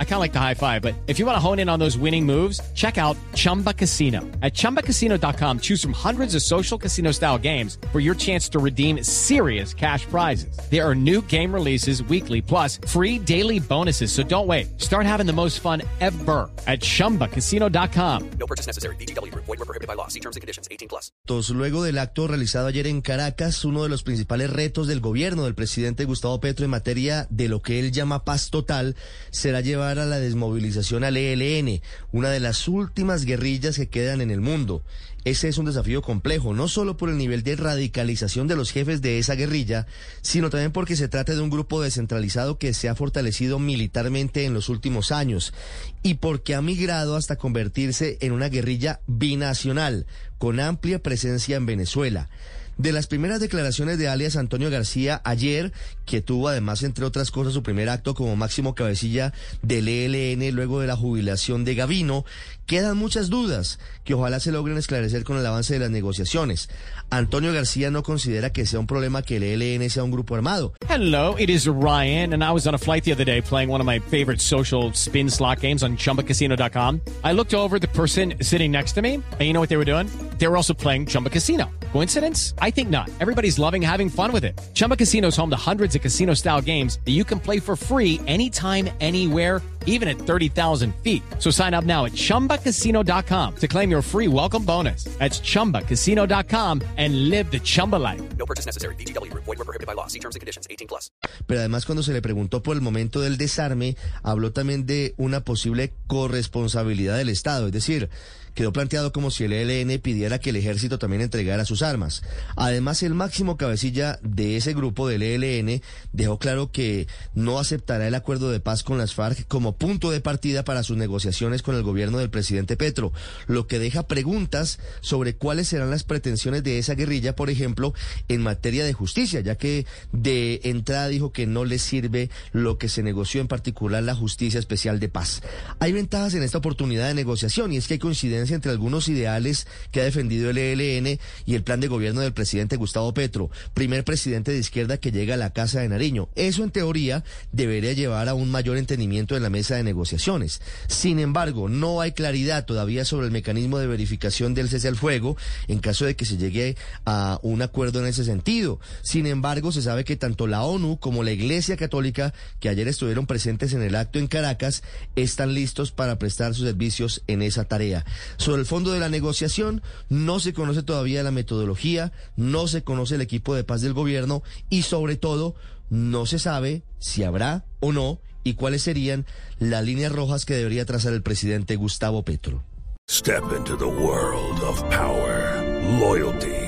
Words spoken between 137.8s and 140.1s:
que hay coincidencia entre algunos ideales que ha